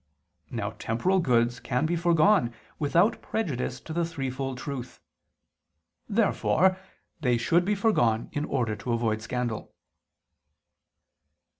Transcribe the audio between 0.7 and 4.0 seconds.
temporal goods can be foregone without prejudice to